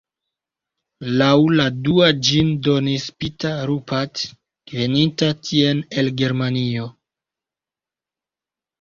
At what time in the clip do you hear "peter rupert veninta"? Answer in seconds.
3.21-5.33